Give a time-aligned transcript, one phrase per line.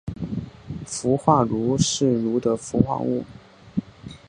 [0.87, 3.23] 氟化铷是铷的氟化物。